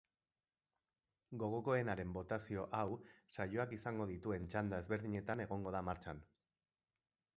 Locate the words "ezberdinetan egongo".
4.85-5.75